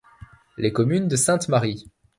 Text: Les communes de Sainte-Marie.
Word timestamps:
Les 0.57 0.73
communes 0.73 1.07
de 1.07 1.15
Sainte-Marie. 1.15 1.91